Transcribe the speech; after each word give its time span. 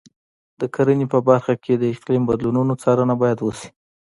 د 0.59 0.61
کرنې 0.75 1.05
په 1.13 1.19
برخه 1.27 1.53
کې 1.63 1.73
د 1.77 1.83
اقلیم 1.93 2.23
بدلونونو 2.29 2.73
څارنه 2.83 3.13
باید 3.21 3.39
وشي. 3.41 3.69